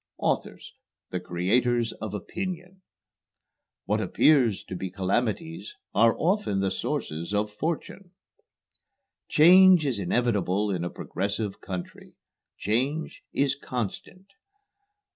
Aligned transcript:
"Authors 0.17 0.73
the 1.11 1.19
creators 1.19 1.91
of 1.91 2.15
opinion." 2.15 2.81
"What 3.85 4.01
appear 4.01 4.51
to 4.51 4.75
be 4.75 4.89
calamities 4.89 5.75
are 5.93 6.15
often 6.17 6.59
the 6.59 6.71
sources 6.71 7.35
of 7.35 7.51
fortune." 7.53 8.09
"Change 9.29 9.85
is 9.85 9.99
inevitable 9.99 10.71
in 10.71 10.83
a 10.83 10.89
progressive 10.89 11.61
country. 11.61 12.17
Change 12.57 13.21
is 13.31 13.53
constant." 13.55 14.25